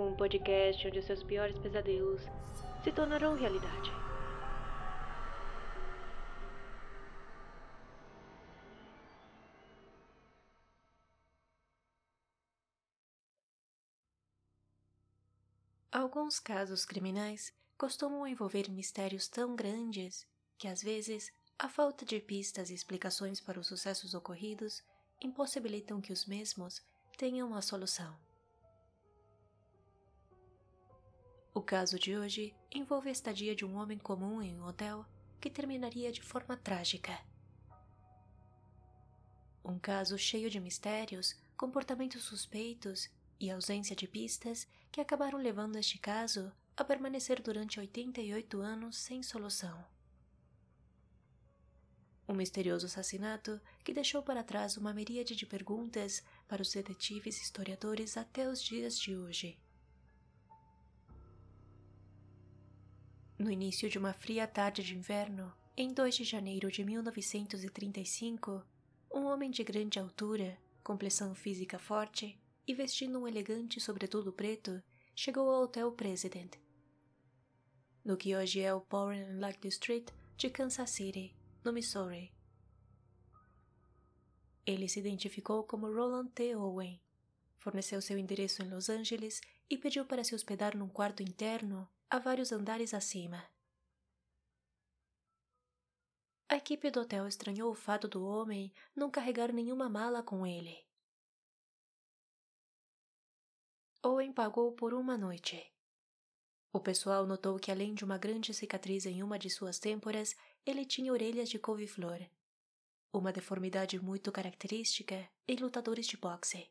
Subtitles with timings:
[0.00, 2.22] Um podcast onde seus piores pesadelos
[2.82, 3.90] se tornarão realidade.
[15.92, 20.26] Alguns casos criminais costumam envolver mistérios tão grandes
[20.56, 24.82] que, às vezes, a falta de pistas e explicações para os sucessos ocorridos
[25.20, 26.82] impossibilitam que os mesmos
[27.18, 28.29] tenham uma solução.
[31.52, 35.04] O caso de hoje envolve a estadia de um homem comum em um hotel
[35.40, 37.18] que terminaria de forma trágica.
[39.64, 45.98] Um caso cheio de mistérios, comportamentos suspeitos e ausência de pistas que acabaram levando este
[45.98, 49.84] caso a permanecer durante 88 anos sem solução.
[52.28, 57.42] Um misterioso assassinato que deixou para trás uma miríade de perguntas para os detetives e
[57.42, 59.58] historiadores até os dias de hoje.
[63.40, 68.62] No início de uma fria tarde de inverno, em 2 de janeiro de 1935,
[69.10, 74.82] um homem de grande altura, complexão física forte e vestindo um elegante sobretudo preto,
[75.16, 76.56] chegou ao Hotel President,
[78.04, 82.30] no que hoje é o Power and District de Kansas City, no Missouri.
[84.66, 86.54] Ele se identificou como Roland T.
[86.54, 87.00] Owen,
[87.58, 92.18] forneceu seu endereço em Los Angeles e pediu para se hospedar num quarto interno a
[92.18, 93.48] vários andares acima.
[96.48, 100.84] A equipe do hotel estranhou o fato do homem não carregar nenhuma mala com ele.
[104.02, 105.72] Owen pagou por uma noite.
[106.72, 110.34] O pessoal notou que, além de uma grande cicatriz em uma de suas têmporas,
[110.66, 112.28] ele tinha orelhas de couve-flor,
[113.12, 116.68] uma deformidade muito característica em lutadores de boxe.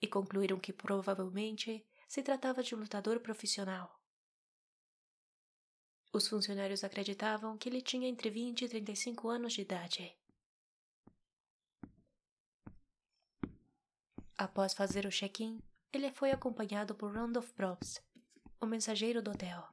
[0.00, 4.00] E concluíram que provavelmente se tratava de um lutador profissional.
[6.12, 10.16] Os funcionários acreditavam que ele tinha entre 20 e 35 anos de idade.
[14.38, 15.60] Após fazer o check-in,
[15.92, 18.02] ele foi acompanhado por Randolph Probst,
[18.60, 19.66] o mensageiro do hotel.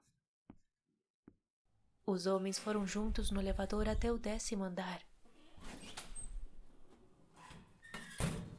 [2.05, 5.01] Os homens foram juntos no elevador até o décimo andar.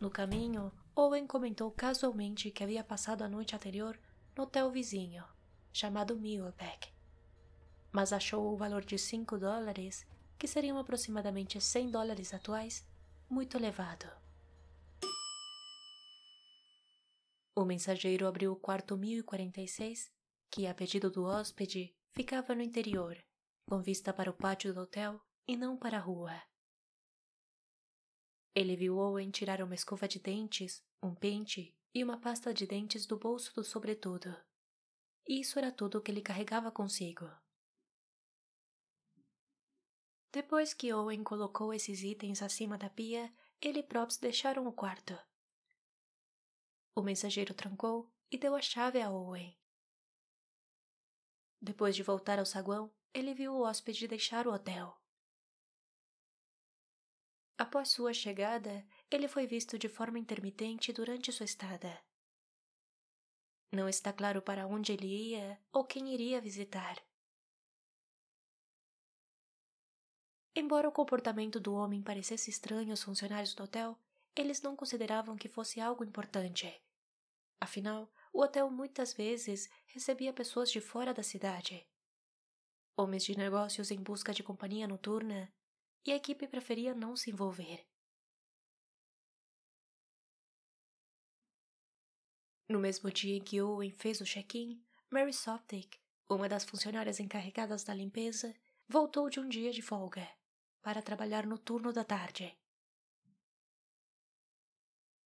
[0.00, 3.98] No caminho, Owen comentou casualmente que havia passado a noite anterior
[4.36, 5.24] no hotel vizinho,
[5.72, 6.92] chamado Millback,
[7.90, 10.06] mas achou o valor de 5 dólares,
[10.38, 12.86] que seriam aproximadamente 100 dólares atuais,
[13.28, 14.06] muito elevado.
[17.56, 20.12] O mensageiro abriu o quarto 1046,
[20.48, 23.16] que, a pedido do hóspede, ficava no interior,
[23.68, 26.40] com vista para o pátio do hotel e não para a rua.
[28.54, 33.04] Ele viu Owen tirar uma escova de dentes, um pente e uma pasta de dentes
[33.04, 34.34] do bolso do sobretudo.
[35.26, 37.28] Isso era tudo o que ele carregava consigo.
[40.30, 45.18] Depois que Owen colocou esses itens acima da pia, ele e Props deixaram o quarto.
[46.94, 49.58] O mensageiro trancou e deu a chave a Owen.
[51.60, 55.03] Depois de voltar ao saguão, ele viu o hóspede deixar o hotel.
[57.56, 62.02] Após sua chegada, ele foi visto de forma intermitente durante sua estada.
[63.70, 66.96] Não está claro para onde ele ia ou quem iria visitar.
[70.56, 73.98] Embora o comportamento do homem parecesse estranho aos funcionários do hotel,
[74.36, 76.80] eles não consideravam que fosse algo importante.
[77.60, 81.88] Afinal, o hotel muitas vezes recebia pessoas de fora da cidade.
[82.96, 85.52] Homens de negócios em busca de companhia noturna
[86.04, 87.86] e a equipe preferia não se envolver.
[92.68, 95.96] No mesmo dia em que Owen fez o check-in, Mary Soptic,
[96.28, 98.54] uma das funcionárias encarregadas da limpeza,
[98.88, 100.26] voltou de um dia de folga
[100.82, 102.56] para trabalhar no turno da tarde.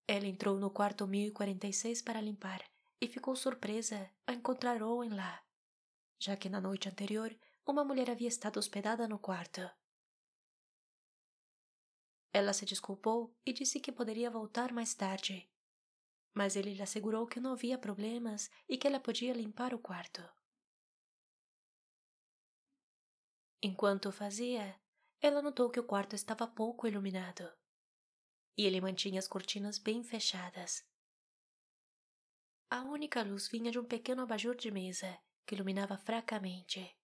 [0.07, 2.63] Ela entrou no quarto 1046 para limpar
[2.99, 5.43] e ficou surpresa ao encontrar Owen lá,
[6.19, 9.61] já que na noite anterior uma mulher havia estado hospedada no quarto.
[12.31, 15.49] Ela se desculpou e disse que poderia voltar mais tarde.
[16.33, 20.21] Mas ele lhe assegurou que não havia problemas e que ela podia limpar o quarto.
[23.61, 24.79] Enquanto fazia,
[25.19, 27.51] ela notou que o quarto estava pouco iluminado.
[28.57, 30.87] E ele mantinha as cortinas bem fechadas.
[32.69, 36.98] A única luz vinha de um pequeno abajur de mesa que iluminava fracamente.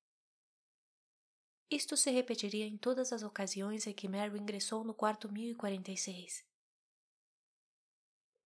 [1.69, 6.45] Isto se repetiria em todas as ocasiões em que Mary ingressou no quarto 1046.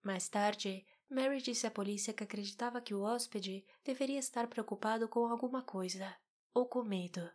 [0.01, 5.25] Mais tarde, Mary disse à polícia que acreditava que o hóspede deveria estar preocupado com
[5.25, 6.15] alguma coisa,
[6.53, 7.29] ou com medo,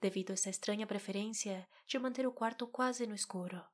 [0.00, 3.64] devido a essa estranha preferência de manter o quarto quase no escuro.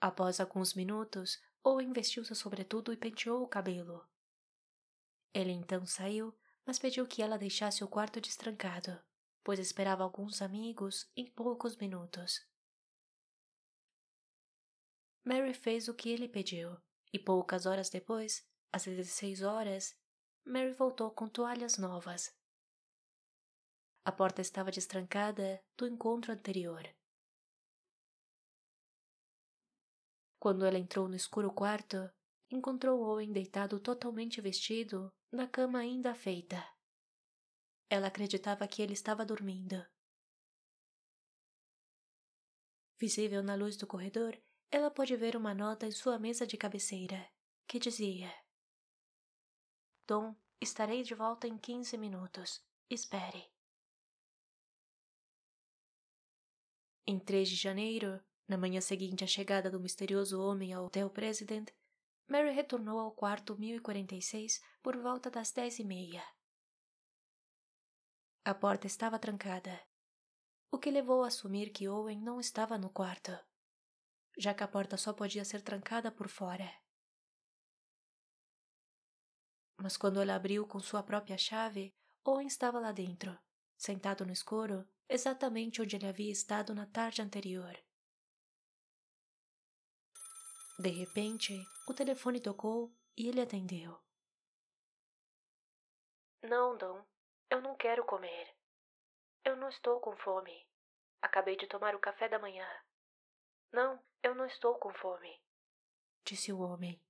[0.00, 4.04] Após alguns minutos, Owen vestiu seu sobretudo e penteou o cabelo.
[5.32, 9.02] Ele então saiu, mas pediu que ela deixasse o quarto destrancado,
[9.42, 12.46] pois esperava alguns amigos em poucos minutos.
[15.24, 16.76] Mary fez o que ele pediu,
[17.12, 19.96] e poucas horas depois, às 16 horas,
[20.44, 22.34] Mary voltou com toalhas novas.
[24.04, 26.82] A porta estava destrancada do encontro anterior.
[30.40, 32.10] Quando ela entrou no escuro quarto,
[32.54, 36.62] encontrou Owen deitado totalmente vestido na cama ainda feita.
[37.88, 39.84] Ela acreditava que ele estava dormindo.
[42.98, 44.40] Visível na luz do corredor,
[44.70, 47.28] ela pôde ver uma nota em sua mesa de cabeceira,
[47.66, 48.32] que dizia:
[50.06, 52.64] Tom, estarei de volta em quinze minutos.
[52.88, 53.50] Espere.
[57.06, 61.68] Em 3 de janeiro, na manhã seguinte à chegada do misterioso homem ao Hotel President,
[62.28, 66.24] Mary retornou ao quarto 1046 por volta das dez e meia.
[68.44, 69.80] A porta estava trancada,
[70.70, 73.38] o que levou a assumir que Owen não estava no quarto,
[74.38, 76.68] já que a porta só podia ser trancada por fora.
[79.76, 83.38] Mas quando ela abriu com sua própria chave, Owen estava lá dentro,
[83.76, 87.76] sentado no escuro, exatamente onde ele havia estado na tarde anterior.
[90.82, 93.96] De repente, o telefone tocou e ele atendeu.
[96.42, 97.06] Não, Dom,
[97.48, 98.52] eu não quero comer.
[99.44, 100.66] Eu não estou com fome.
[101.22, 102.66] Acabei de tomar o café da manhã.
[103.72, 105.40] Não, eu não estou com fome,
[106.24, 107.00] disse o homem.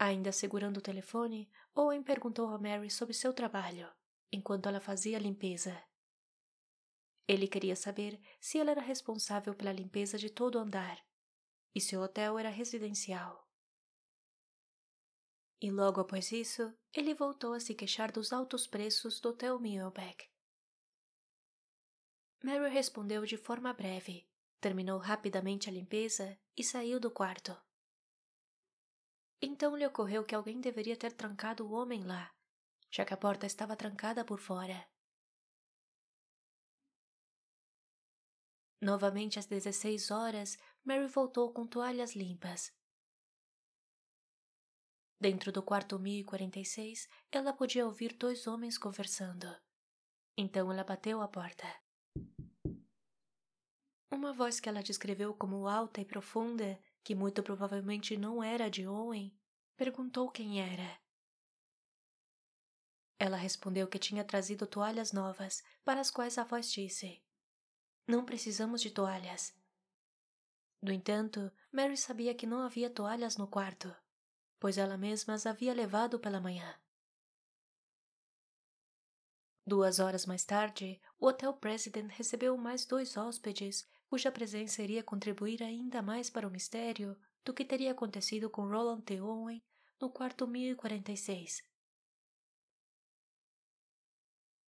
[0.00, 3.88] Ainda segurando o telefone, Owen perguntou a Mary sobre seu trabalho,
[4.32, 5.80] enquanto ela fazia a limpeza.
[7.28, 11.11] Ele queria saber se ela era responsável pela limpeza de todo o andar
[11.74, 13.48] e seu hotel era residencial.
[15.60, 20.28] E logo após isso, ele voltou a se queixar dos altos preços do Hotel Milbeck.
[22.42, 24.28] Mary respondeu de forma breve,
[24.60, 27.56] terminou rapidamente a limpeza e saiu do quarto.
[29.40, 32.34] Então lhe ocorreu que alguém deveria ter trancado o homem lá,
[32.90, 34.88] já que a porta estava trancada por fora.
[38.80, 42.72] Novamente às 16 horas, Mary voltou com toalhas limpas.
[45.20, 49.46] Dentro do quarto 1046, ela podia ouvir dois homens conversando.
[50.36, 51.64] Então ela bateu à porta.
[54.10, 58.84] Uma voz que ela descreveu como alta e profunda, que muito provavelmente não era de
[58.84, 59.32] Owen,
[59.76, 61.00] perguntou quem era.
[63.20, 67.22] Ela respondeu que tinha trazido toalhas novas, para as quais a voz disse:
[68.08, 69.61] Não precisamos de toalhas.
[70.82, 73.94] No entanto, Mary sabia que não havia toalhas no quarto,
[74.58, 76.74] pois ela mesma as havia levado pela manhã.
[79.64, 85.62] Duas horas mais tarde, o Hotel President recebeu mais dois hóspedes cuja presença iria contribuir
[85.62, 89.20] ainda mais para o mistério do que teria acontecido com Roland T.
[89.20, 89.62] Owen
[90.00, 91.62] no quarto 1046.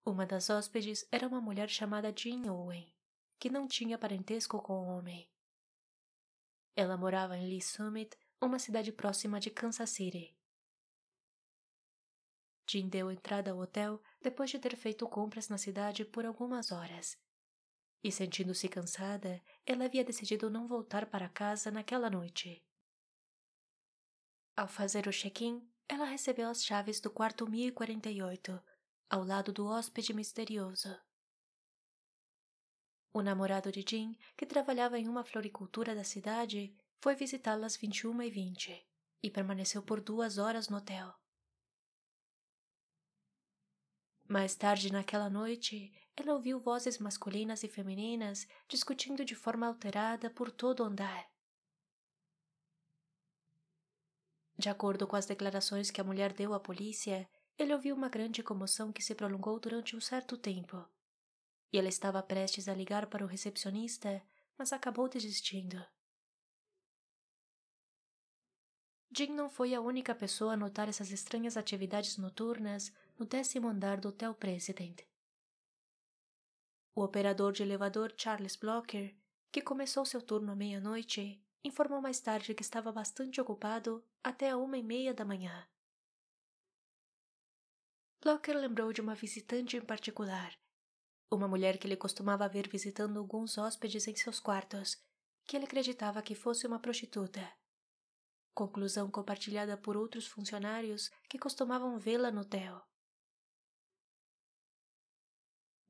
[0.07, 2.95] Uma das hóspedes era uma mulher chamada Jean Owen,
[3.39, 5.34] que não tinha parentesco com o homem.
[6.77, 10.37] Ela morava em Lee Summit, uma cidade próxima de Kansas City.
[12.69, 17.17] Jean deu entrada ao hotel depois de ter feito compras na cidade por algumas horas.
[18.03, 22.63] E sentindo-se cansada, ela havia decidido não voltar para casa naquela noite.
[24.57, 28.63] Ao fazer o check-in, ela recebeu as chaves do quarto 1048,
[29.09, 30.95] ao lado do hóspede misterioso.
[33.17, 38.85] O namorado de Jean, que trabalhava em uma floricultura da cidade, foi visitá-la às 21h20
[39.23, 41.15] e permaneceu por duas horas no hotel.
[44.29, 50.51] Mais tarde naquela noite, ela ouviu vozes masculinas e femininas discutindo de forma alterada por
[50.51, 51.31] todo o andar.
[54.59, 58.43] De acordo com as declarações que a mulher deu à polícia, ele ouviu uma grande
[58.43, 60.85] comoção que se prolongou durante um certo tempo
[61.75, 64.23] e ela estava prestes a ligar para o recepcionista,
[64.57, 65.85] mas acabou desistindo.
[69.11, 73.99] Jean não foi a única pessoa a notar essas estranhas atividades noturnas no décimo andar
[74.01, 75.03] do Hotel President.
[76.95, 79.13] O operador de elevador Charles Blocker,
[79.51, 84.57] que começou seu turno à meia-noite informou mais tarde que estava bastante ocupado até a
[84.57, 85.67] uma e meia da manhã.
[88.23, 90.57] Blocker lembrou de uma visitante em particular,
[91.31, 94.97] uma mulher que ele costumava ver visitando alguns hóspedes em seus quartos,
[95.47, 97.53] que ele acreditava que fosse uma prostituta.
[98.55, 102.83] Conclusão compartilhada por outros funcionários que costumavam vê-la no hotel.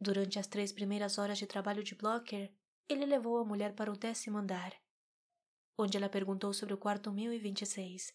[0.00, 2.52] Durante as três primeiras horas de trabalho de Blocker,
[2.88, 4.74] ele levou a mulher para o décimo andar,
[5.78, 8.14] onde ela perguntou sobre o quarto 1026.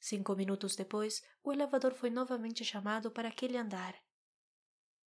[0.00, 3.94] Cinco minutos depois, o elevador foi novamente chamado para aquele andar.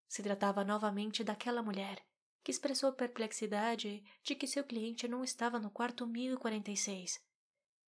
[0.08, 2.04] Se tratava novamente daquela mulher,
[2.44, 7.22] que expressou perplexidade de que seu cliente não estava no quarto 1046,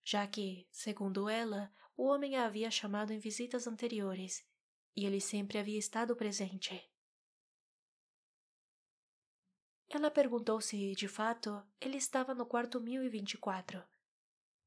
[0.04, 4.46] já que, segundo ela, o homem a havia chamado em visitas anteriores
[4.96, 6.90] e ele sempre havia estado presente.
[9.90, 13.84] Ela perguntou se, de fato, ele estava no quarto 1024,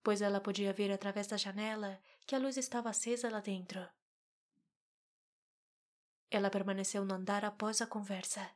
[0.02, 3.86] pois ela podia ver através da janela que a luz estava acesa lá dentro.
[6.34, 8.50] Ela permaneceu no andar após a conversa.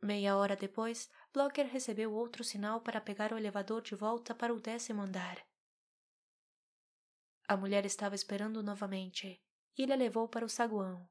[0.00, 4.60] Meia hora depois, Blocker recebeu outro sinal para pegar o elevador de volta para o
[4.60, 5.44] décimo andar.
[7.48, 9.42] A mulher estava esperando novamente
[9.76, 11.10] e ele a levou para o saguão.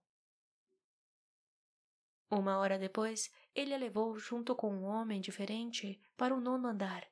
[2.32, 7.06] Uma hora depois, ele a levou junto com um homem diferente para o nono andar.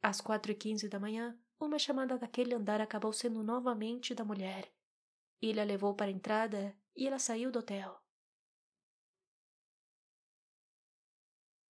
[0.00, 4.72] Às quatro e quinze da manhã, uma chamada daquele andar acabou sendo novamente da mulher.
[5.40, 8.02] Ele a levou para a entrada e ela saiu do hotel.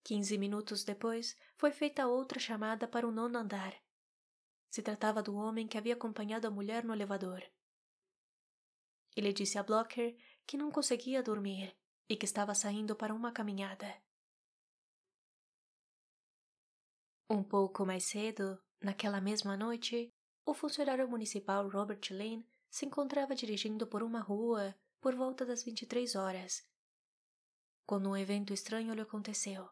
[0.05, 3.75] Quinze minutos depois, foi feita outra chamada para o nono andar.
[4.71, 7.43] Se tratava do homem que havia acompanhado a mulher no elevador.
[9.17, 10.17] Ele disse a Blocker
[10.47, 11.77] que não conseguia dormir
[12.09, 14.01] e que estava saindo para uma caminhada.
[17.29, 20.13] Um pouco mais cedo, naquela mesma noite,
[20.45, 26.15] o funcionário municipal Robert Lane se encontrava dirigindo por uma rua por volta das 23
[26.15, 26.65] horas,
[27.87, 29.69] quando um evento estranho lhe aconteceu.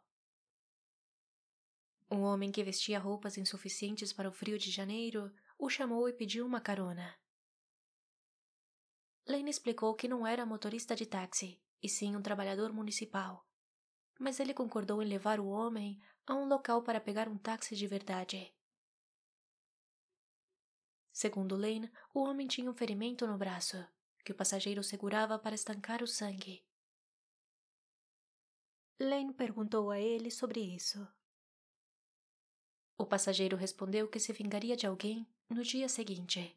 [2.10, 6.46] Um homem que vestia roupas insuficientes para o frio de janeiro o chamou e pediu
[6.46, 7.18] uma carona.
[9.26, 13.46] Lane explicou que não era motorista de táxi, e sim um trabalhador municipal.
[14.18, 17.86] Mas ele concordou em levar o homem a um local para pegar um táxi de
[17.86, 18.53] verdade.
[21.14, 23.82] Segundo Lane, o homem tinha um ferimento no braço,
[24.22, 26.62] que o passageiro segurava para estancar o sangue.
[29.00, 31.08] Lane perguntou a ele sobre isso.
[32.98, 36.54] O passageiro respondeu que se vingaria de alguém no dia seguinte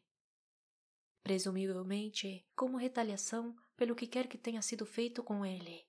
[1.28, 5.86] presumivelmente como retaliação pelo que quer que tenha sido feito com ele.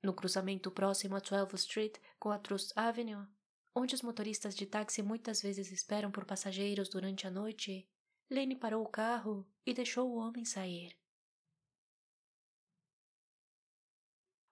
[0.00, 3.26] No cruzamento próximo a 12 Street com a Trust Avenue,
[3.74, 7.88] onde os motoristas de táxi muitas vezes esperam por passageiros durante a noite,
[8.30, 10.98] Lane parou o carro e deixou o homem sair.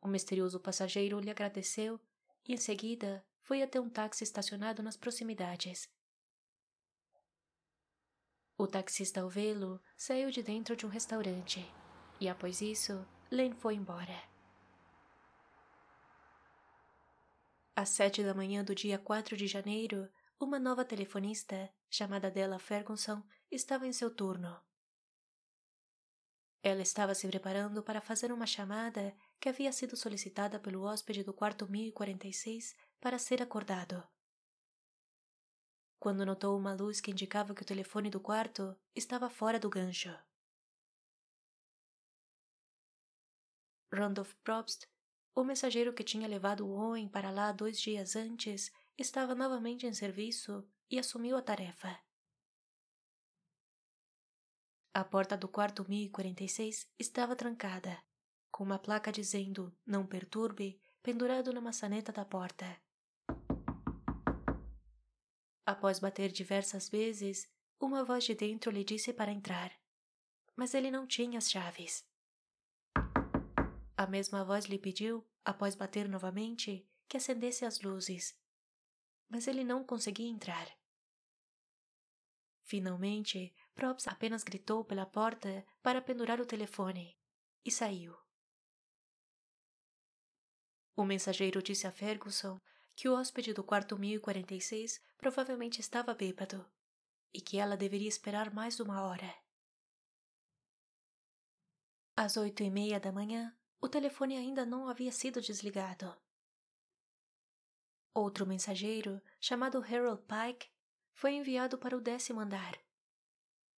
[0.00, 2.00] O misterioso passageiro lhe agradeceu
[2.46, 5.88] e, em seguida, foi até um táxi estacionado nas proximidades.
[8.56, 11.60] O taxista ao vê-lo saiu de dentro de um restaurante
[12.20, 14.35] e, após isso, Lane foi embora.
[17.76, 23.22] Às sete da manhã do dia 4 de janeiro, uma nova telefonista, chamada Della Ferguson,
[23.50, 24.60] estava em seu turno.
[26.62, 31.32] Ela estava se preparando para fazer uma chamada que havia sido solicitada pelo hóspede do
[31.32, 34.02] quarto 1046 para ser acordado
[36.06, 40.16] quando notou uma luz que indicava que o telefone do quarto estava fora do gancho.
[43.92, 44.86] Randolph Probst,
[45.36, 49.92] o mensageiro que tinha levado o homem para lá dois dias antes, estava novamente em
[49.92, 52.00] serviço e assumiu a tarefa.
[54.94, 58.02] A porta do quarto 1046 estava trancada,
[58.50, 62.80] com uma placa dizendo Não perturbe pendurado na maçaneta da porta.
[65.66, 67.46] Após bater diversas vezes,
[67.78, 69.70] uma voz de dentro lhe disse para entrar,
[70.56, 72.08] mas ele não tinha as chaves.
[73.96, 78.38] A mesma voz lhe pediu, após bater novamente, que acendesse as luzes,
[79.28, 80.68] mas ele não conseguia entrar.
[82.62, 87.16] Finalmente, Probst apenas gritou pela porta para pendurar o telefone
[87.64, 88.14] e saiu.
[90.94, 92.60] O mensageiro disse a Ferguson
[92.94, 96.68] que o hóspede do quarto 1046 provavelmente estava bêbado
[97.32, 99.32] e que ela deveria esperar mais uma hora.
[102.16, 106.16] Às oito e meia da manhã, o telefone ainda não havia sido desligado.
[108.14, 110.70] Outro mensageiro, chamado Harold Pike,
[111.12, 112.78] foi enviado para o décimo andar.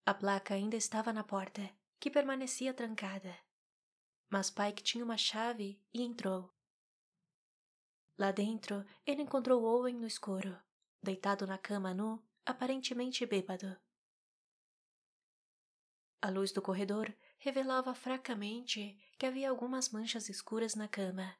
[0.06, 1.68] A placa ainda estava na porta,
[2.00, 3.36] que permanecia trancada.
[4.30, 6.54] Mas Pike tinha uma chave e entrou.
[8.16, 10.56] Lá dentro, ele encontrou Owen no escuro,
[11.02, 13.76] deitado na cama nu, aparentemente bêbado.
[16.20, 21.36] A luz do corredor revelava fracamente que havia algumas manchas escuras na cama.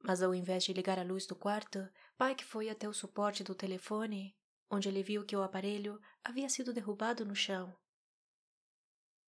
[0.00, 3.54] Mas ao invés de ligar a luz do quarto, Pike foi até o suporte do
[3.54, 4.36] telefone,
[4.70, 7.76] onde ele viu que o aparelho havia sido derrubado no chão.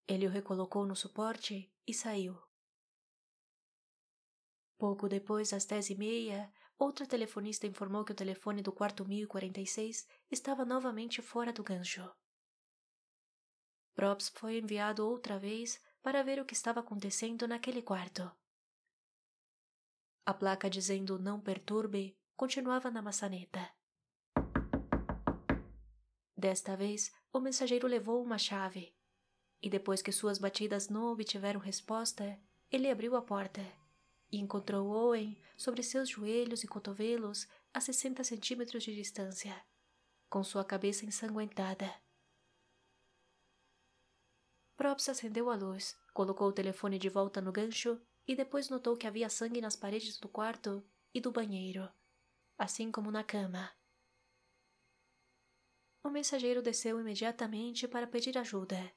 [0.07, 2.39] Ele o recolocou no suporte e saiu.
[4.77, 10.07] Pouco depois, às dez e meia, outra telefonista informou que o telefone do quarto 1046
[10.31, 12.09] estava novamente fora do gancho.
[13.99, 18.31] Props foi enviado outra vez para ver o que estava acontecendo naquele quarto.
[20.25, 23.69] A placa dizendo não perturbe continuava na maçaneta.
[26.37, 28.95] Desta vez, o mensageiro levou uma chave,
[29.61, 32.41] e depois que suas batidas não obtiveram resposta,
[32.71, 33.67] ele abriu a porta
[34.31, 39.61] e encontrou Owen sobre seus joelhos e cotovelos a 60 centímetros de distância,
[40.31, 41.93] com sua cabeça ensanguentada.
[44.79, 49.07] Props acendeu a luz, colocou o telefone de volta no gancho e depois notou que
[49.07, 50.83] havia sangue nas paredes do quarto
[51.13, 51.87] e do banheiro,
[52.57, 53.71] assim como na cama.
[56.03, 58.91] O mensageiro desceu imediatamente para pedir ajuda.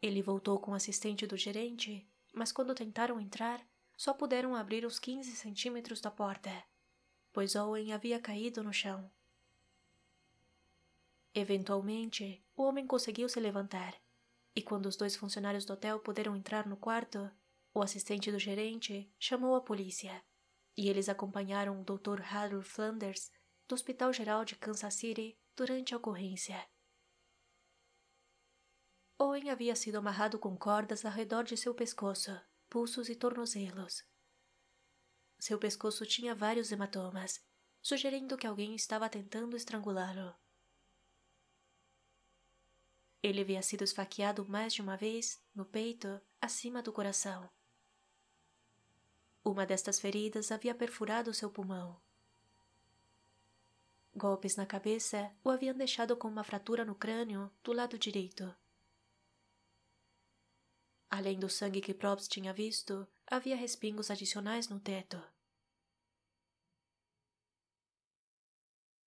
[0.00, 4.98] Ele voltou com o assistente do gerente mas quando tentaram entrar, só puderam abrir os
[4.98, 6.52] 15 centímetros da porta,
[7.32, 9.10] pois Owen havia caído no chão.
[11.34, 13.94] Eventualmente, o homem conseguiu se levantar,
[14.54, 17.30] e quando os dois funcionários do hotel puderam entrar no quarto,
[17.74, 20.24] o assistente do gerente chamou a polícia,
[20.74, 22.22] e eles acompanharam o Dr.
[22.22, 23.30] Harold Flanders
[23.68, 26.66] do Hospital Geral de Kansas City durante a ocorrência.
[29.18, 32.30] Owen havia sido amarrado com cordas ao redor de seu pescoço,
[32.68, 34.04] pulsos e tornozelos.
[35.38, 37.42] Seu pescoço tinha vários hematomas,
[37.82, 40.34] sugerindo que alguém estava tentando estrangulá-lo.
[43.26, 47.50] Ele havia sido esfaqueado mais de uma vez no peito, acima do coração.
[49.44, 52.00] Uma destas feridas havia perfurado seu pulmão.
[54.14, 58.54] Golpes na cabeça o haviam deixado com uma fratura no crânio do lado direito.
[61.10, 65.20] Além do sangue que Probst tinha visto, havia respingos adicionais no teto.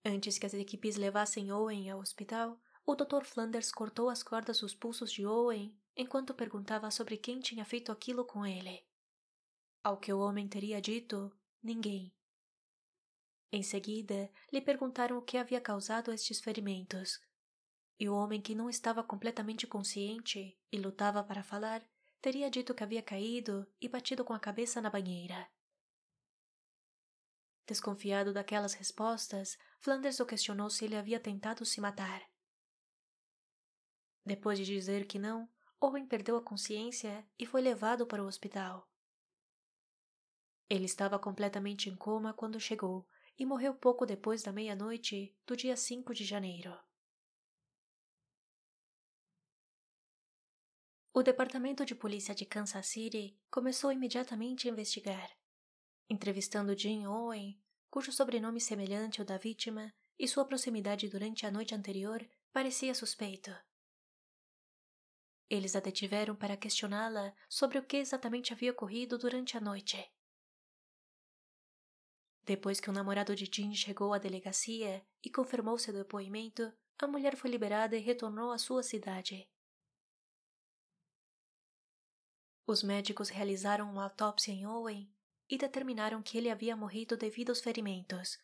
[0.03, 2.59] Antes que as equipes levassem Owen ao hospital,
[2.91, 3.23] o Dr.
[3.23, 8.25] Flanders cortou as cordas dos pulsos de Owen enquanto perguntava sobre quem tinha feito aquilo
[8.25, 8.83] com ele.
[9.83, 12.11] Ao que o homem teria dito, ninguém.
[13.51, 17.21] Em seguida, lhe perguntaram o que havia causado estes ferimentos.
[17.99, 21.87] E o homem que não estava completamente consciente e lutava para falar,
[22.19, 25.47] teria dito que havia caído e batido com a cabeça na banheira.
[27.67, 32.27] Desconfiado daquelas respostas, Flanders o questionou se ele havia tentado se matar.
[34.29, 35.49] Depois de dizer que não,
[35.81, 38.87] Owen perdeu a consciência e foi levado para o hospital.
[40.69, 43.07] Ele estava completamente em coma quando chegou
[43.39, 46.79] e morreu pouco depois da meia-noite do dia 5 de janeiro.
[51.11, 55.35] O Departamento de Polícia de Kansas City começou imediatamente a investigar,
[56.07, 61.73] entrevistando Jim Owen, cujo sobrenome semelhante ao da vítima e sua proximidade durante a noite
[61.73, 63.49] anterior parecia suspeito.
[65.49, 70.11] Eles a detiveram para questioná-la sobre o que exatamente havia ocorrido durante a noite.
[72.43, 77.35] Depois que o namorado de Jean chegou à delegacia e confirmou seu depoimento, a mulher
[77.35, 79.49] foi liberada e retornou à sua cidade.
[82.67, 85.11] Os médicos realizaram uma autópsia em Owen
[85.49, 88.37] e determinaram que ele havia morrido devido aos ferimentos.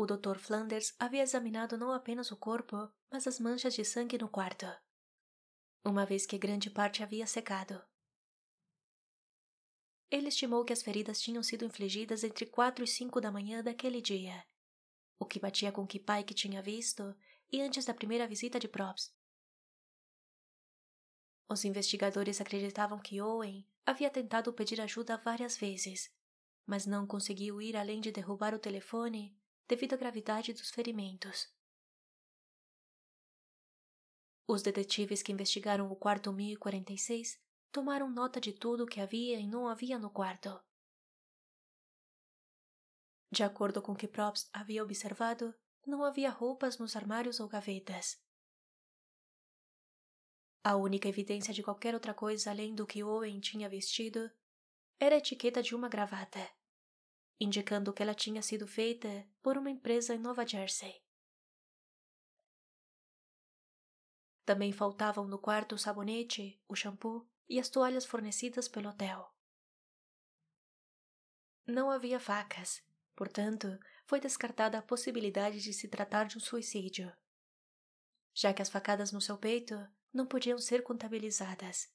[0.00, 0.38] O Dr.
[0.38, 4.64] Flanders havia examinado não apenas o corpo, mas as manchas de sangue no quarto,
[5.84, 7.84] uma vez que grande parte havia secado.
[10.08, 14.00] Ele estimou que as feridas tinham sido infligidas entre quatro e cinco da manhã daquele
[14.00, 14.46] dia,
[15.18, 17.12] o que batia com o que Pike tinha visto
[17.50, 19.12] e antes da primeira visita de Probst.
[21.48, 26.08] Os investigadores acreditavam que Owen havia tentado pedir ajuda várias vezes,
[26.64, 29.36] mas não conseguiu ir além de derrubar o telefone
[29.68, 31.52] devido à gravidade dos ferimentos.
[34.46, 37.38] Os detetives que investigaram o quarto 1046
[37.70, 40.58] tomaram nota de tudo o que havia e não havia no quarto.
[43.30, 45.54] De acordo com o que Probst havia observado,
[45.86, 48.18] não havia roupas nos armários ou gavetas.
[50.64, 54.30] A única evidência de qualquer outra coisa além do que Owen tinha vestido
[54.98, 56.50] era a etiqueta de uma gravata,
[57.40, 61.02] indicando que ela tinha sido feita por uma empresa em Nova Jersey.
[64.44, 69.32] Também faltavam no quarto o sabonete, o shampoo e as toalhas fornecidas pelo hotel.
[71.66, 72.82] Não havia facas,
[73.14, 77.14] portanto, foi descartada a possibilidade de se tratar de um suicídio,
[78.34, 79.74] já que as facadas no seu peito
[80.12, 81.92] não podiam ser contabilizadas.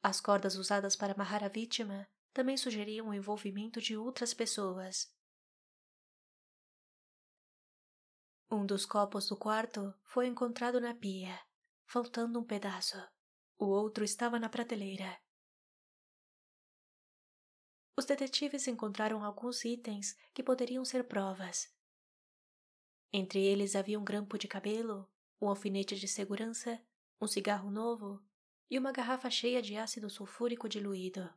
[0.00, 5.14] As cordas usadas para amarrar a vítima também sugeriam o envolvimento de outras pessoas.
[8.50, 11.40] Um dos copos do quarto foi encontrado na pia,
[11.86, 12.96] faltando um pedaço.
[13.58, 15.18] O outro estava na prateleira.
[17.96, 21.72] Os detetives encontraram alguns itens que poderiam ser provas.
[23.12, 26.82] Entre eles havia um grampo de cabelo, um alfinete de segurança,
[27.20, 28.22] um cigarro novo
[28.70, 31.28] e uma garrafa cheia de ácido sulfúrico diluído.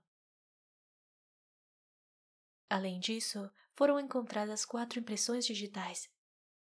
[2.69, 6.09] Além disso, foram encontradas quatro impressões digitais,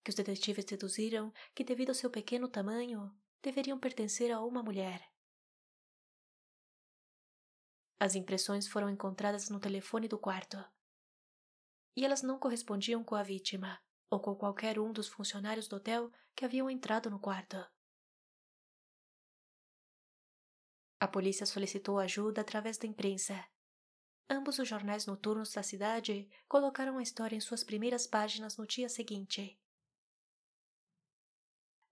[0.02, 3.10] que os detetives deduziram que, devido ao seu pequeno tamanho,
[3.42, 5.10] deveriam pertencer a uma mulher.
[7.98, 10.62] As impressões foram encontradas no telefone do quarto.
[11.96, 16.10] E elas não correspondiam com a vítima ou com qualquer um dos funcionários do hotel
[16.34, 17.56] que haviam entrado no quarto.
[21.00, 23.44] A polícia solicitou ajuda através da imprensa.
[24.28, 28.88] Ambos os jornais noturnos da cidade colocaram a história em suas primeiras páginas no dia
[28.88, 29.60] seguinte.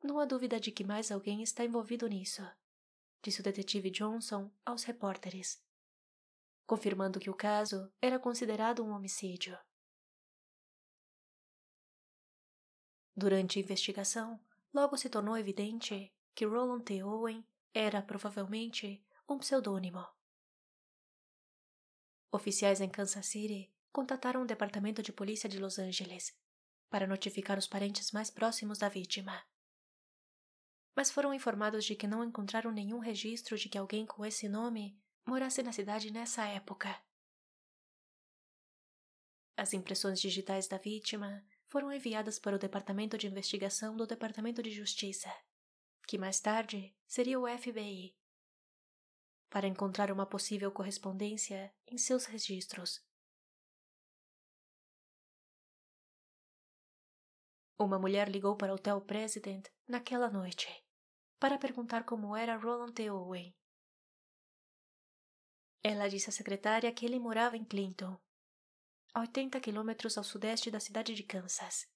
[0.03, 2.43] Não há dúvida de que mais alguém está envolvido nisso,
[3.23, 5.63] disse o detetive Johnson aos repórteres,
[6.67, 9.57] confirmando que o caso era considerado um homicídio.
[13.15, 14.43] Durante a investigação,
[14.73, 17.05] logo se tornou evidente que Roland T.
[17.05, 20.05] Owen era provavelmente um pseudônimo.
[22.33, 26.35] Oficiais em Kansas City contataram o Departamento de Polícia de Los Angeles
[26.91, 29.45] para notificar os parentes mais próximos da vítima
[30.95, 34.99] mas foram informados de que não encontraram nenhum registro de que alguém com esse nome
[35.27, 37.03] morasse na cidade nessa época.
[39.57, 44.71] As impressões digitais da vítima foram enviadas para o Departamento de Investigação do Departamento de
[44.71, 45.33] Justiça,
[46.07, 48.15] que mais tarde seria o FBI,
[49.53, 53.05] para encontrar uma possível correspondência em seus registros.
[57.79, 60.67] Uma mulher ligou para o Hotel President naquela noite
[61.39, 63.11] para perguntar como era Roland T.
[63.11, 63.55] Owen.
[65.83, 68.19] Ela disse à secretária que ele morava em Clinton,
[69.13, 71.87] a 80 quilômetros ao sudeste da cidade de Kansas.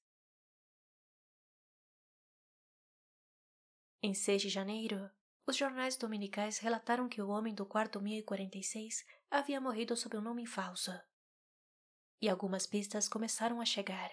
[4.03, 5.11] Em 6 de janeiro,
[5.47, 10.45] os jornais dominicais relataram que o homem do quarto 1046 havia morrido sob um nome
[10.45, 10.91] falso.
[12.21, 14.11] E algumas pistas começaram a chegar.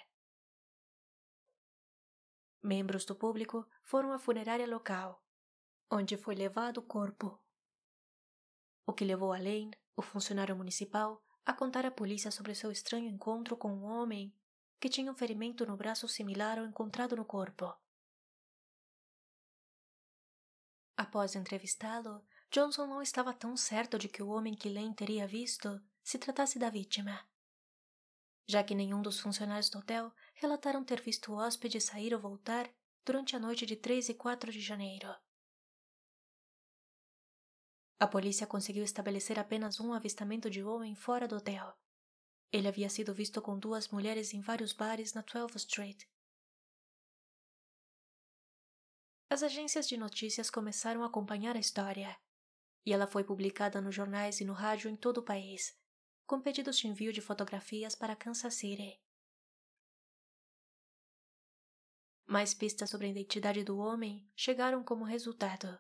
[2.62, 5.26] Membros do público foram à funerária local,
[5.90, 7.42] onde foi levado o corpo.
[8.86, 13.58] O que levou além o funcionário municipal a contar à polícia sobre seu estranho encontro
[13.58, 14.34] com um homem
[14.80, 17.74] que tinha um ferimento no braço similar ao encontrado no corpo.
[20.96, 25.82] Após entrevistá-lo, Johnson não estava tão certo de que o homem que Lane teria visto
[26.04, 27.28] se tratasse da vítima
[28.48, 32.70] já que nenhum dos funcionários do hotel relataram ter visto o hóspede sair ou voltar
[33.06, 35.14] durante a noite de 3 e 4 de janeiro.
[38.00, 41.74] A polícia conseguiu estabelecer apenas um avistamento de Owen fora do hotel.
[42.52, 46.04] Ele havia sido visto com duas mulheres em vários bares na 12th Street.
[49.30, 52.16] As agências de notícias começaram a acompanhar a história,
[52.86, 55.82] e ela foi publicada nos jornais e no rádio em todo o país
[56.26, 59.00] com pedidos de envio de fotografias para Kansas City.
[62.26, 65.78] Mais pistas sobre a identidade do homem chegaram como resultado.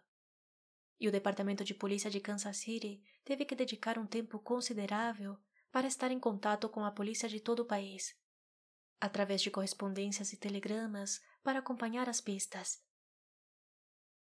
[0.99, 5.37] E o Departamento de Polícia de Kansas City teve que dedicar um tempo considerável
[5.71, 8.15] para estar em contato com a polícia de todo o país,
[8.99, 12.83] através de correspondências e telegramas para acompanhar as pistas.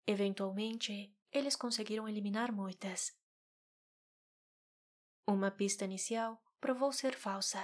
[0.08, 3.14] Eventualmente, eles conseguiram eliminar muitas.
[5.28, 7.64] Uma pista inicial provou ser falsa.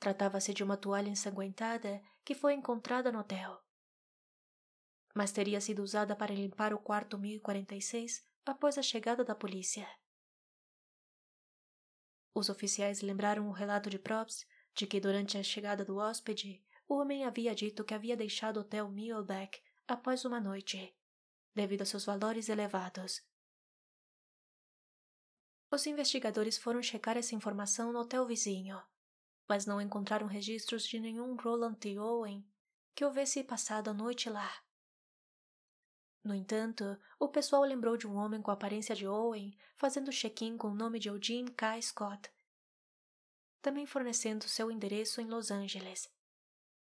[0.00, 3.62] Tratava-se de uma toalha ensanguentada que foi encontrada no hotel.
[5.14, 9.88] mas teria sido usada para limpar o quarto 1046 após a chegada da polícia.
[12.34, 16.94] Os oficiais lembraram o relato de Probst de que durante a chegada do hóspede, o
[16.94, 19.60] homem havia dito que havia deixado o hotel Muleback
[19.92, 20.94] após uma noite,
[21.54, 23.22] devido a seus valores elevados.
[25.70, 28.80] Os investigadores foram checar essa informação no hotel vizinho,
[29.48, 31.98] mas não encontraram registros de nenhum Roland T.
[31.98, 32.44] Owen
[32.94, 34.62] que houvesse passado a noite lá.
[36.22, 40.56] No entanto, o pessoal lembrou de um homem com a aparência de Owen fazendo check-in
[40.56, 41.80] com o nome de Eugene K.
[41.80, 42.30] Scott,
[43.62, 46.12] também fornecendo seu endereço em Los Angeles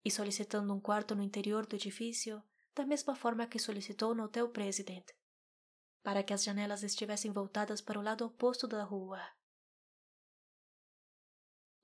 [0.04, 2.42] e solicitando um quarto no interior do edifício
[2.74, 5.06] da mesma forma que solicitou no Hotel President,
[6.02, 9.20] para que as janelas estivessem voltadas para o lado oposto da rua.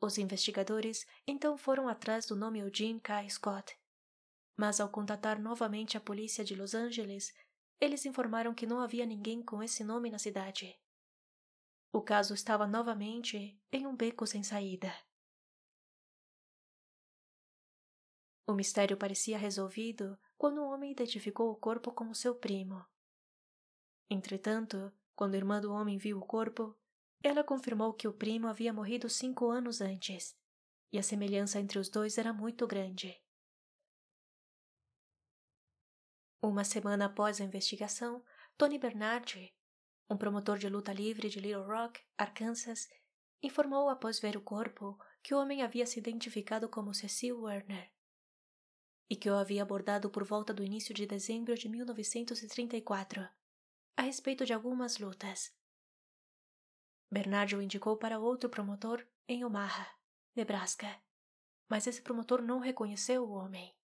[0.01, 3.29] Os investigadores então foram atrás do nome Eugene K.
[3.29, 3.77] Scott,
[4.57, 7.35] mas ao contatar novamente a polícia de Los Angeles,
[7.81, 10.79] eles informaram que não havia ninguém com esse nome na cidade.
[11.93, 14.93] O caso estava novamente em um beco sem saída.
[18.49, 22.87] O mistério parecia resolvido quando o homem identificou o corpo como seu primo.
[24.09, 26.77] Entretanto, quando a irmã do homem viu o corpo,
[27.25, 30.39] ela confirmou que o primo havia morrido cinco anos antes,
[30.93, 33.21] e a semelhança entre os dois era muito grande.
[36.41, 38.25] Uma semana após a investigação,
[38.57, 39.53] Tony Bernardi,
[40.09, 42.89] um promotor de luta livre de Little Rock, Arkansas,
[43.43, 47.96] informou após ver o corpo que o homem havia se identificado como Cecil Werner
[49.09, 53.29] e que o havia abordado por volta do início de dezembro de 1934,
[53.97, 55.55] a respeito de algumas lutas.
[57.11, 59.87] Bernardi o indicou para outro promotor em Omaha,
[60.35, 61.01] Nebraska,
[61.69, 63.75] mas esse promotor não reconheceu o homem.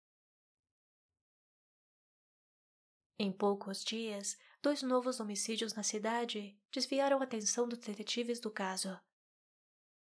[3.19, 8.99] Em poucos dias, dois novos homicídios na cidade desviaram a atenção dos detetives do caso.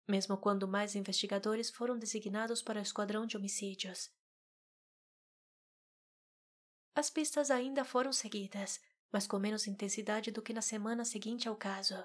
[0.08, 4.10] Mesmo quando mais investigadores foram designados para o esquadrão de homicídios.
[7.00, 8.78] As pistas ainda foram seguidas,
[9.10, 11.96] mas com menos intensidade do que na semana seguinte ao caso.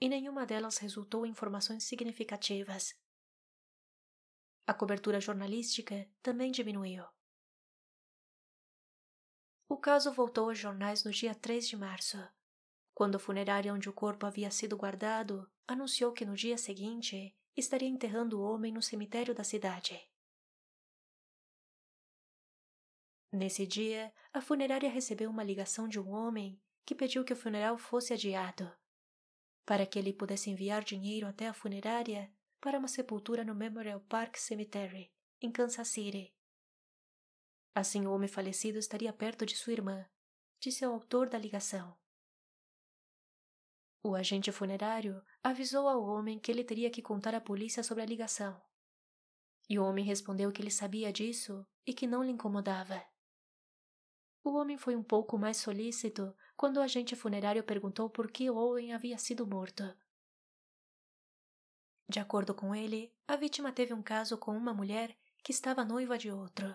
[0.00, 2.94] E nenhuma delas resultou em informações significativas.
[4.68, 7.04] A cobertura jornalística também diminuiu.
[9.68, 12.18] O caso voltou aos jornais no dia 3 de março,
[12.94, 17.88] quando a funerária onde o corpo havia sido guardado anunciou que no dia seguinte estaria
[17.88, 20.08] enterrando o homem no cemitério da cidade.
[23.32, 27.78] Nesse dia, a funerária recebeu uma ligação de um homem que pediu que o funeral
[27.78, 28.70] fosse adiado,
[29.64, 34.36] para que ele pudesse enviar dinheiro até a funerária para uma sepultura no Memorial Park
[34.36, 36.34] Cemetery, em Kansas City.
[37.72, 40.04] Assim o homem falecido estaria perto de sua irmã,
[40.58, 41.96] disse o autor da ligação.
[44.02, 48.06] O agente funerário avisou ao homem que ele teria que contar à polícia sobre a
[48.06, 48.60] ligação.
[49.68, 53.09] E o homem respondeu que ele sabia disso e que não lhe incomodava.
[54.42, 58.92] O homem foi um pouco mais solícito quando o agente funerário perguntou por que Owen
[58.92, 59.82] havia sido morto.
[62.08, 66.18] De acordo com ele, a vítima teve um caso com uma mulher que estava noiva
[66.18, 66.74] de outro.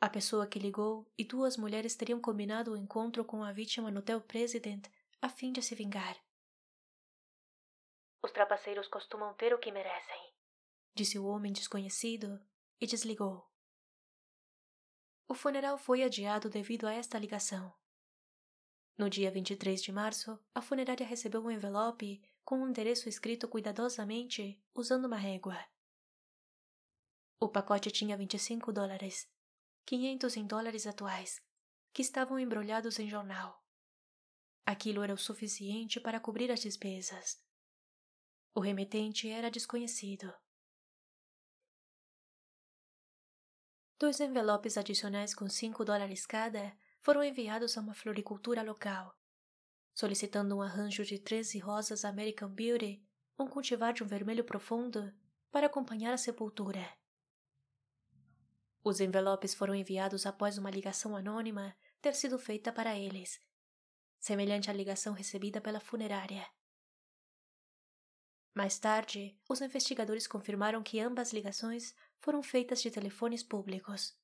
[0.00, 4.00] A pessoa que ligou e duas mulheres teriam combinado o encontro com a vítima no
[4.00, 4.88] Hotel President
[5.20, 6.16] a fim de se vingar.
[8.22, 10.34] Os trapaceiros costumam ter o que merecem,
[10.94, 12.40] disse o homem desconhecido
[12.80, 13.51] e desligou.
[15.32, 17.74] O funeral foi adiado devido a esta ligação.
[18.98, 24.62] No dia 23 de março, a funerária recebeu um envelope com um endereço escrito cuidadosamente
[24.74, 25.58] usando uma régua.
[27.40, 29.26] O pacote tinha 25 dólares
[29.86, 31.40] 500 em dólares atuais,
[31.94, 33.64] que estavam embrulhados em jornal.
[34.66, 37.42] Aquilo era o suficiente para cobrir as despesas.
[38.54, 40.30] O remetente era desconhecido.
[44.02, 49.16] Dois envelopes adicionais com 5 dólares cada foram enviados a uma floricultura local,
[49.94, 53.00] solicitando um arranjo de 13 rosas American Beauty,
[53.38, 55.14] um cultivar de um vermelho profundo,
[55.52, 56.84] para acompanhar a sepultura.
[58.82, 63.40] Os envelopes foram enviados após uma ligação anônima ter sido feita para eles,
[64.18, 66.44] semelhante à ligação recebida pela funerária.
[68.52, 74.16] Mais tarde, os investigadores confirmaram que ambas ligações foram feitas de telefones públicos.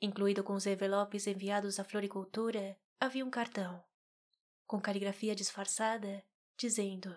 [0.00, 3.84] Incluído com os envelopes enviados à floricultura, havia um cartão,
[4.66, 6.24] com caligrafia disfarçada,
[6.56, 7.14] dizendo: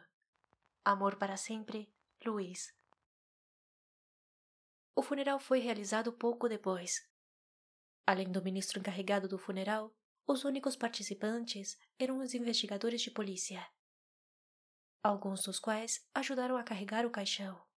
[0.84, 1.92] Amor para sempre,
[2.26, 2.76] Luiz.
[4.94, 7.10] O funeral foi realizado pouco depois.
[8.06, 9.96] Além do ministro encarregado do funeral,
[10.28, 13.66] os únicos participantes eram os investigadores de polícia,
[15.02, 17.73] alguns dos quais ajudaram a carregar o caixão.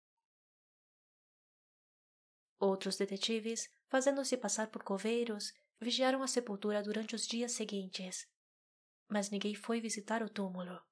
[2.58, 8.26] Outros detetives, fazendo-se passar por coveiros, vigiaram a sepultura durante os dias seguintes,
[9.08, 10.82] mas ninguém foi visitar o túmulo.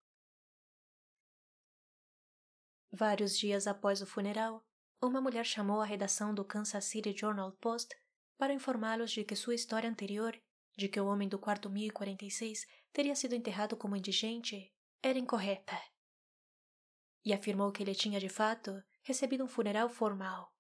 [2.93, 4.65] Vários dias após o funeral,
[5.03, 7.97] uma mulher chamou a redação do Kansas City Journal Post
[8.39, 10.41] para informá-los de que sua história anterior,
[10.77, 14.73] de que o homem do quarto 1046 teria sido enterrado como indigente,
[15.03, 15.77] era incorreta.
[17.25, 20.54] E afirmou que ele tinha de fato recebido um funeral formal.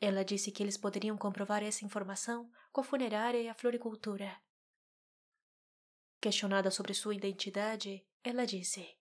[0.00, 4.40] Ela disse que eles poderiam comprovar essa informação com a funerária e a floricultura.
[6.20, 8.98] Questionada sobre sua identidade, ela disse: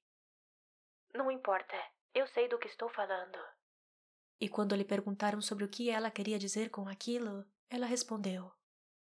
[1.14, 1.76] Não importa,
[2.14, 3.40] eu sei do que estou falando.
[4.40, 8.52] E quando lhe perguntaram sobre o que ela queria dizer com aquilo, ela respondeu: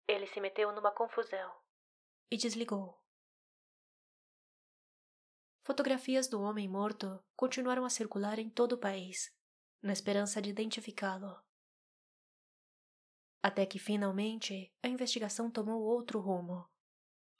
[0.07, 1.51] Ele se meteu numa confusão.
[2.31, 3.03] E desligou.
[5.63, 9.35] Fotografias do homem morto continuaram a circular em todo o país,
[9.81, 11.43] na esperança de identificá-lo.
[13.45, 16.67] Até que finalmente a investigação tomou outro rumo.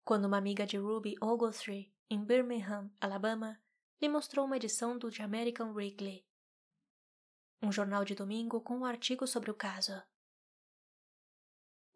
[0.05, 3.59] Quando uma amiga de Ruby Ogletree, em Birmingham, Alabama,
[3.99, 6.27] lhe mostrou uma edição do The American Weekly,
[7.63, 10.03] um jornal de domingo com um artigo sobre o caso.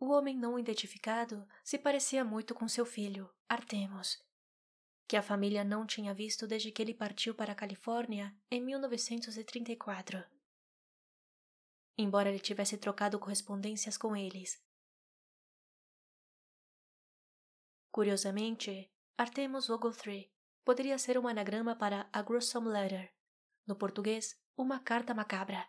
[0.01, 4.25] O homem não identificado se parecia muito com seu filho, Artemus,
[5.07, 10.38] que a família não tinha visto desde que ele partiu para a Califórnia em 1934
[11.99, 14.65] embora ele tivesse trocado correspondências com eles.
[17.91, 20.33] Curiosamente, Artemus Ogletree
[20.65, 23.13] poderia ser um anagrama para a gruesome letter,
[23.67, 25.69] no português, uma carta macabra.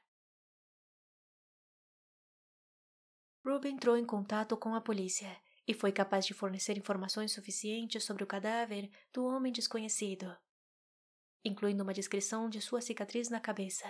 [3.43, 5.35] Ruby entrou em contato com a polícia
[5.67, 10.37] e foi capaz de fornecer informações suficientes sobre o cadáver do homem desconhecido,
[11.43, 13.87] incluindo uma descrição de sua cicatriz na cabeça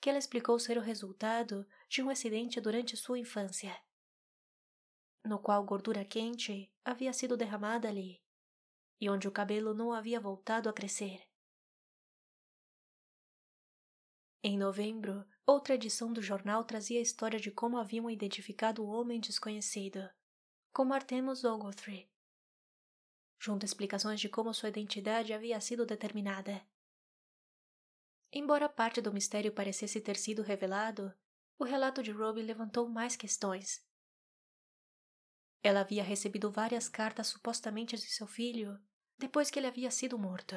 [0.00, 3.76] que ela explicou ser o resultado de um acidente durante sua infância,
[5.24, 8.22] no qual gordura quente havia sido derramada ali
[9.00, 11.26] e onde o cabelo não havia voltado a crescer.
[14.42, 19.20] Em novembro, outra edição do jornal trazia a história de como haviam identificado o homem
[19.20, 20.08] desconhecido,
[20.72, 22.10] como Artemus Ogletree,
[23.38, 26.66] junto a explicações de como sua identidade havia sido determinada.
[28.32, 31.12] Embora parte do mistério parecesse ter sido revelado,
[31.58, 33.84] o relato de Robbie levantou mais questões.
[35.62, 38.80] Ela havia recebido várias cartas supostamente de seu filho
[39.18, 40.56] depois que ele havia sido morto.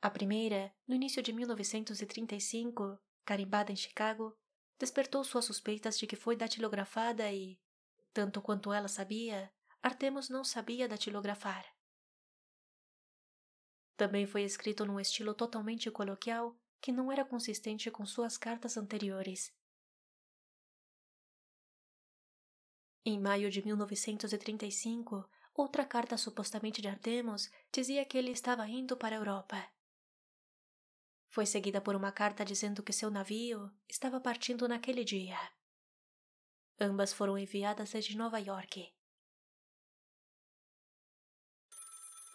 [0.00, 4.38] A primeira, no início de 1935, carimbada em Chicago,
[4.78, 7.60] despertou suas suspeitas de que foi datilografada e,
[8.12, 11.66] tanto quanto ela sabia, Artemus não sabia datilografar.
[13.98, 19.52] Também foi escrito num estilo totalmente coloquial que não era consistente com suas cartas anteriores.
[23.04, 29.16] Em maio de 1935, outra carta supostamente de Artemus dizia que ele estava indo para
[29.16, 29.68] a Europa.
[31.28, 35.36] Foi seguida por uma carta dizendo que seu navio estava partindo naquele dia.
[36.80, 38.94] Ambas foram enviadas desde Nova York.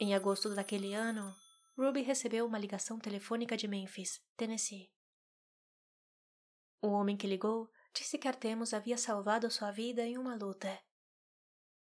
[0.02, 1.34] Em agosto daquele ano,
[1.78, 4.92] Ruby recebeu uma ligação telefônica de Memphis, Tennessee.
[6.82, 10.80] O homem que ligou disse que Artemus havia salvado sua vida em uma luta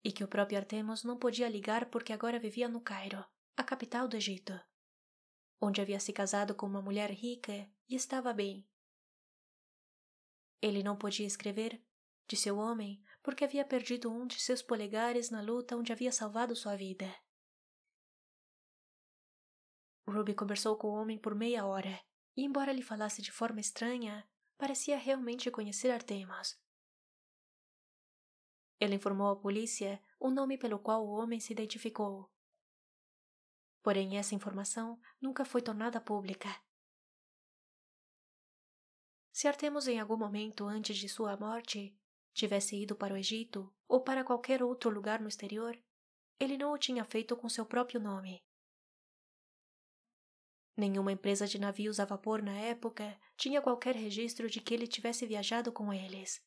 [0.04, 3.24] e que o próprio Artemus não podia ligar porque agora vivia no Cairo,
[3.56, 4.58] a capital do Egito,
[5.60, 8.66] onde havia se casado com uma mulher rica e estava bem.
[10.62, 11.84] Ele não podia escrever,
[12.28, 16.56] disse o homem, porque havia perdido um de seus polegares na luta onde havia salvado
[16.56, 17.14] sua vida.
[20.12, 22.00] Ruby conversou com o homem por meia hora,
[22.36, 24.28] e embora lhe falasse de forma estranha,
[24.58, 26.60] parecia realmente conhecer Artemas.
[28.80, 32.32] Ele informou à polícia o nome pelo qual o homem se identificou.
[33.82, 36.50] Porém, essa informação nunca foi tornada pública.
[39.32, 41.96] Se Artemus em algum momento antes de sua morte
[42.34, 45.78] tivesse ido para o Egito ou para qualquer outro lugar no exterior,
[46.40, 48.47] ele não o tinha feito com seu próprio nome.
[50.78, 55.26] Nenhuma empresa de navios a vapor na época tinha qualquer registro de que ele tivesse
[55.26, 56.46] viajado com eles.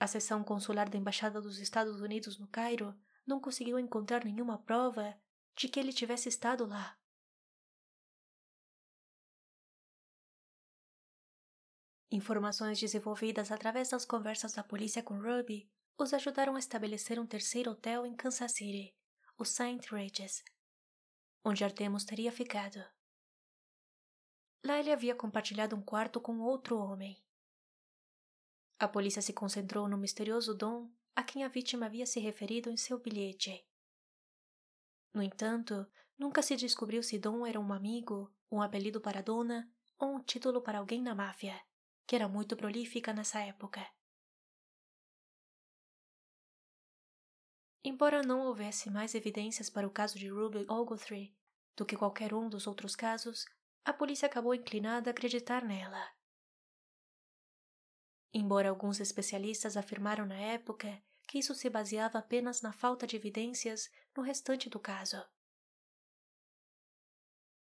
[0.00, 2.92] A seção consular da Embaixada dos Estados Unidos no Cairo
[3.24, 5.16] não conseguiu encontrar nenhuma prova
[5.54, 6.98] de que ele tivesse estado lá.
[12.10, 17.70] Informações desenvolvidas através das conversas da polícia com Ruby os ajudaram a estabelecer um terceiro
[17.70, 18.96] hotel em Kansas City,
[19.38, 19.80] o St.
[19.90, 20.42] Regis,
[21.44, 22.82] onde Artemus teria ficado.
[24.64, 27.22] Lá ele havia compartilhado um quarto com outro homem.
[28.78, 32.76] A polícia se concentrou no misterioso Dom a quem a vítima havia se referido em
[32.76, 33.64] seu bilhete.
[35.12, 35.86] No entanto,
[36.18, 40.60] nunca se descobriu se Dom era um amigo, um apelido para dona ou um título
[40.60, 41.60] para alguém na máfia,
[42.06, 43.86] que era muito prolífica nessa época.
[47.86, 51.36] Embora não houvesse mais evidências para o caso de Ruby Ogletree
[51.76, 53.44] do que qualquer um dos outros casos,
[53.84, 56.10] a polícia acabou inclinada a acreditar nela.
[58.32, 63.90] Embora alguns especialistas afirmaram na época que isso se baseava apenas na falta de evidências
[64.16, 65.22] no restante do caso.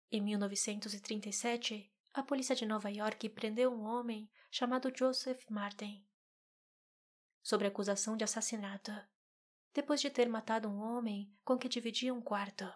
[0.09, 6.07] Em 1937, a polícia de Nova York prendeu um homem chamado Joseph Martin,
[7.41, 8.91] sob acusação de assassinato
[9.73, 12.71] depois de ter matado um homem com que dividia um quarto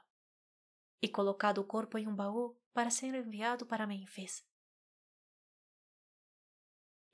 [1.01, 4.45] e colocado o corpo em um baú para ser enviado para Memphis.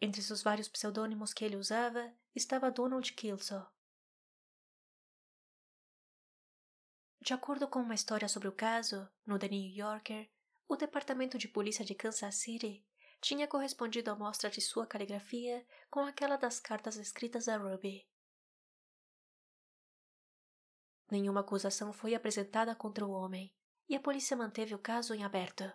[0.02, 3.66] Entre seus vários pseudônimos que ele usava estava Donald Kilso.
[7.22, 10.30] De acordo com uma história sobre o caso, no The New Yorker,
[10.68, 12.86] o Departamento de Polícia de Kansas City
[13.22, 18.06] tinha correspondido a mostra de sua caligrafia com aquela das cartas escritas a Ruby.
[21.14, 23.54] Nenhuma acusação foi apresentada contra o homem
[23.88, 25.72] e a polícia manteve o caso em aberto.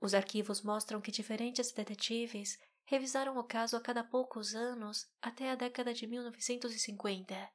[0.00, 5.54] Os arquivos mostram que diferentes detetives revisaram o caso a cada poucos anos até a
[5.54, 7.52] década de 1950.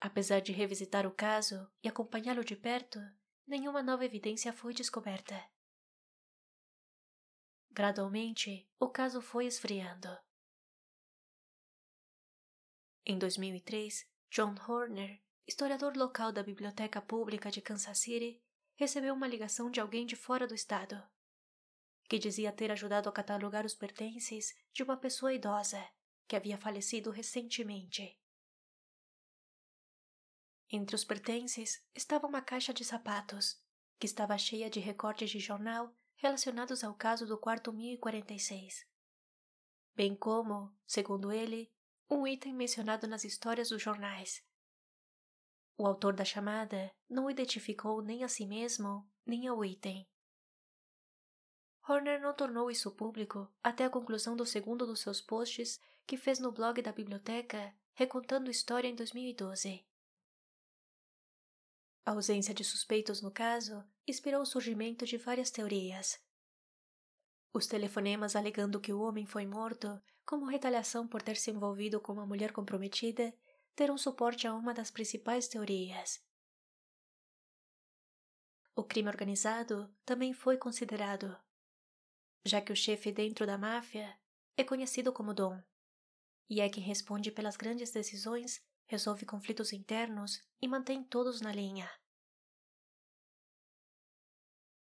[0.00, 2.98] Apesar de revisitar o caso e acompanhá-lo de perto,
[3.46, 5.46] nenhuma nova evidência foi descoberta.
[7.70, 10.08] Gradualmente, o caso foi esfriando.
[13.08, 18.42] Em 2003, John Horner, historiador local da Biblioteca Pública de Kansas City,
[18.74, 21.00] recebeu uma ligação de alguém de fora do estado,
[22.08, 25.88] que dizia ter ajudado a catalogar os pertences de uma pessoa idosa
[26.26, 28.20] que havia falecido recentemente.
[30.68, 33.62] Entre os pertences estava uma caixa de sapatos,
[34.00, 38.84] que estava cheia de recortes de jornal relacionados ao caso do quarto 1046,
[39.94, 41.72] bem como, segundo ele,
[42.08, 44.42] um item mencionado nas histórias dos jornais.
[45.76, 50.08] O autor da chamada não identificou nem a si mesmo, nem ao item.
[51.88, 56.38] Horner não tornou isso público até a conclusão do segundo dos seus posts que fez
[56.38, 59.86] no blog da biblioteca, recontando história em 2012.
[62.04, 66.18] A ausência de suspeitos no caso inspirou o surgimento de várias teorias.
[67.56, 72.12] Os telefonemas alegando que o homem foi morto como retaliação por ter se envolvido com
[72.12, 73.34] uma mulher comprometida,
[73.74, 76.22] deram suporte a uma das principais teorias.
[78.74, 81.34] O crime organizado também foi considerado,
[82.44, 84.20] já que o chefe dentro da máfia
[84.54, 85.58] é conhecido como Dom,
[86.50, 91.90] e é quem responde pelas grandes decisões, resolve conflitos internos e mantém todos na linha.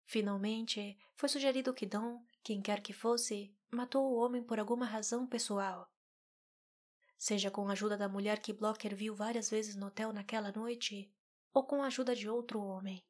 [0.06, 5.28] Finalmente, foi sugerido que Dom, quem quer que fosse, matou o homem por alguma razão
[5.28, 5.92] pessoal.
[7.18, 11.12] Seja com a ajuda da mulher que Blocker viu várias vezes no hotel naquela noite,
[11.54, 13.04] ou com a ajuda de outro homem.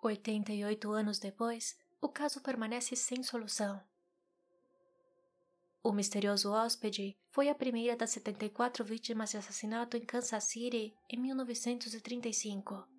[0.00, 3.82] 88 anos depois, o caso permanece sem solução.
[5.82, 11.18] O misterioso hóspede foi a primeira das 74 vítimas de assassinato em Kansas City em
[11.18, 12.93] 1935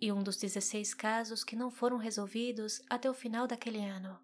[0.00, 4.18] e um dos 16 casos que não foram resolvidos até o final daquele ano.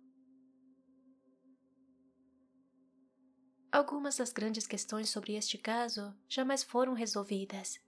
[3.71, 7.79] Algumas das grandes questões sobre este caso jamais foram resolvidas.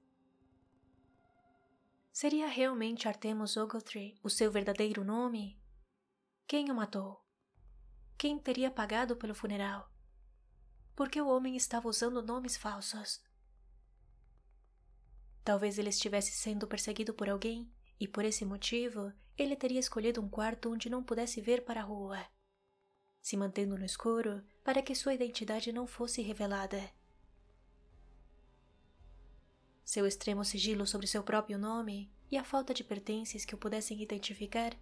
[2.13, 5.59] Seria realmente Artemus Ogletree o seu verdadeiro nome?
[6.47, 7.25] Quem o matou?
[8.19, 9.91] Quem teria pagado pelo funeral?
[10.95, 13.23] Por que o homem estava usando nomes falsos?
[15.45, 20.29] Talvez ele estivesse sendo perseguido por alguém e por esse motivo ele teria escolhido um
[20.29, 22.25] quarto onde não pudesse ver para a rua,
[23.21, 26.91] se mantendo no escuro para que sua identidade não fosse revelada.
[29.85, 34.03] Seu extremo sigilo sobre seu próprio nome e a falta de pertences que o pudessem
[34.03, 34.77] identificar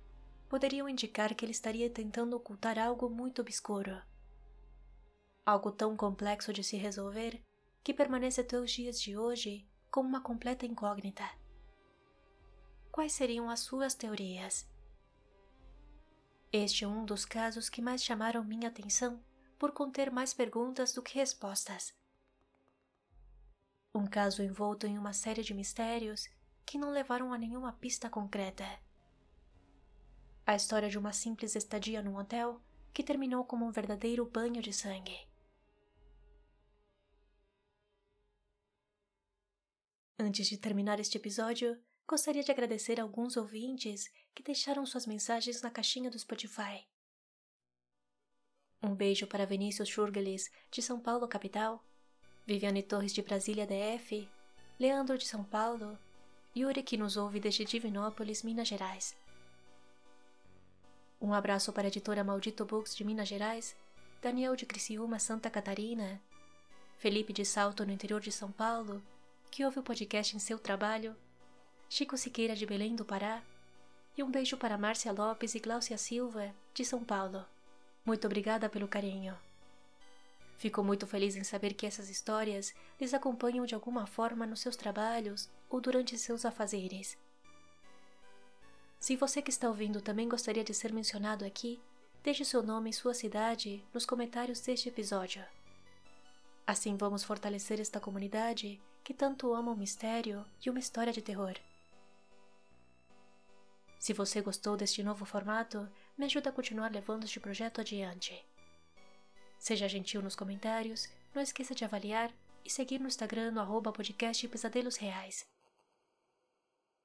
[0.49, 4.03] poderiam indicar que ele estaria tentando ocultar algo muito obscuro.
[5.45, 7.41] Algo tão complexo de se resolver
[7.85, 11.25] que permanece até os dias de hoje como uma completa incógnita.
[12.97, 14.67] Quais seriam as suas teorias.
[16.51, 19.23] Este é um dos casos que mais chamaram minha atenção
[19.59, 21.95] por conter mais perguntas do que respostas.
[23.95, 26.27] Um caso envolto em uma série de mistérios
[26.65, 28.65] que não levaram a nenhuma pista concreta.
[30.47, 32.63] A história de uma simples estadia num hotel
[32.95, 35.29] que terminou como um verdadeiro banho de sangue.
[40.19, 45.61] Antes de terminar este episódio, gostaria de agradecer a alguns ouvintes que deixaram suas mensagens
[45.61, 46.87] na caixinha do Spotify.
[48.83, 51.85] Um beijo para Vinícius Schurgelis, de São Paulo, capital,
[52.47, 54.29] Viviane Torres, de Brasília, DF,
[54.79, 55.99] Leandro, de São Paulo,
[56.57, 59.17] Yuri, que nos ouve desde Divinópolis, Minas Gerais.
[61.21, 63.75] Um abraço para a editora Maldito Books de Minas Gerais,
[64.23, 66.23] Daniel de Criciúma, Santa Catarina,
[66.99, 69.03] Felipe de Salto, no interior de São Paulo,
[69.51, 71.17] que ouve o podcast em seu trabalho,
[71.89, 73.43] Chico Siqueira, de Belém do Pará,
[74.17, 77.45] e um beijo para Márcia Lopes e Gláucia Silva, de São Paulo.
[78.05, 79.37] Muito obrigada pelo carinho.
[80.57, 84.75] Fico muito feliz em saber que essas histórias lhes acompanham de alguma forma nos seus
[84.75, 87.17] trabalhos ou durante seus afazeres.
[88.99, 91.79] Se você que está ouvindo também gostaria de ser mencionado aqui,
[92.25, 95.45] deixe seu nome e sua cidade nos comentários deste episódio.
[96.67, 101.55] Assim vamos fortalecer esta comunidade que tanto ama o mistério e uma história de terror.
[103.99, 108.45] Se você gostou deste novo formato, me ajuda a continuar levando este projeto adiante.
[109.59, 112.33] Seja gentil nos comentários, não esqueça de avaliar
[112.65, 115.47] e seguir no Instagram no arroba podcast Pesadelos Reais.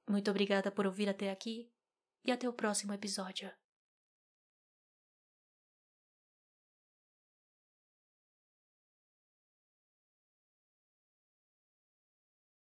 [0.09, 1.71] Muito obrigada por ouvir até aqui
[2.25, 3.51] e até o próximo episódio.